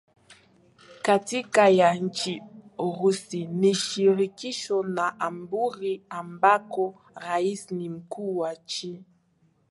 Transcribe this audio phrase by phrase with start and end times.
[1.05, 2.41] katiba ya nchi
[2.87, 9.03] Urusi ni shirikisho na jamhuri ambako rais ni mkuu wa nchi